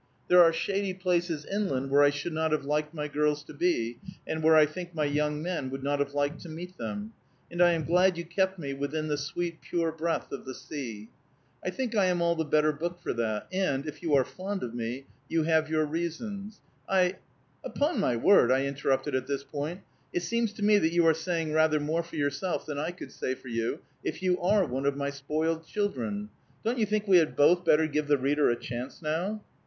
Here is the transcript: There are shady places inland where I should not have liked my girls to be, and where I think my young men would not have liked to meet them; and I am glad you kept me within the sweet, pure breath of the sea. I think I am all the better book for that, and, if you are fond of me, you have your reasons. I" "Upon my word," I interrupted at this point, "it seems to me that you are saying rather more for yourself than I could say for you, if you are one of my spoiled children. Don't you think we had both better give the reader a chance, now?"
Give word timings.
There 0.29 0.41
are 0.41 0.51
shady 0.51 0.95
places 0.95 1.45
inland 1.45 1.91
where 1.91 2.01
I 2.01 2.09
should 2.09 2.33
not 2.33 2.51
have 2.53 2.65
liked 2.65 2.91
my 2.91 3.07
girls 3.07 3.43
to 3.43 3.53
be, 3.53 3.99
and 4.25 4.41
where 4.41 4.55
I 4.55 4.65
think 4.65 4.95
my 4.95 5.05
young 5.05 5.43
men 5.43 5.69
would 5.69 5.83
not 5.83 5.99
have 5.99 6.15
liked 6.15 6.41
to 6.41 6.49
meet 6.49 6.75
them; 6.79 7.13
and 7.51 7.61
I 7.61 7.73
am 7.73 7.83
glad 7.83 8.17
you 8.17 8.25
kept 8.25 8.57
me 8.57 8.73
within 8.73 9.09
the 9.09 9.15
sweet, 9.19 9.61
pure 9.61 9.91
breath 9.91 10.31
of 10.31 10.43
the 10.43 10.55
sea. 10.55 11.09
I 11.63 11.69
think 11.69 11.93
I 11.93 12.05
am 12.07 12.19
all 12.19 12.33
the 12.33 12.43
better 12.43 12.71
book 12.73 12.99
for 12.99 13.13
that, 13.13 13.45
and, 13.53 13.85
if 13.85 14.01
you 14.01 14.15
are 14.15 14.23
fond 14.25 14.63
of 14.63 14.73
me, 14.73 15.05
you 15.29 15.43
have 15.43 15.69
your 15.69 15.85
reasons. 15.85 16.61
I" 16.89 17.17
"Upon 17.63 17.99
my 17.99 18.15
word," 18.15 18.51
I 18.51 18.65
interrupted 18.65 19.13
at 19.13 19.27
this 19.27 19.43
point, 19.43 19.81
"it 20.11 20.23
seems 20.23 20.51
to 20.53 20.63
me 20.63 20.79
that 20.79 20.93
you 20.93 21.05
are 21.05 21.13
saying 21.13 21.53
rather 21.53 21.79
more 21.79 22.01
for 22.01 22.15
yourself 22.15 22.65
than 22.65 22.79
I 22.79 22.89
could 22.89 23.11
say 23.11 23.35
for 23.35 23.49
you, 23.49 23.81
if 24.03 24.23
you 24.23 24.41
are 24.41 24.65
one 24.65 24.87
of 24.87 24.97
my 24.97 25.11
spoiled 25.11 25.67
children. 25.67 26.31
Don't 26.65 26.79
you 26.79 26.87
think 26.87 27.07
we 27.07 27.17
had 27.17 27.35
both 27.35 27.63
better 27.63 27.85
give 27.85 28.07
the 28.07 28.17
reader 28.17 28.49
a 28.49 28.55
chance, 28.55 28.99
now?" 29.03 29.41